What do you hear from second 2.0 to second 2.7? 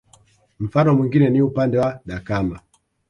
Dakama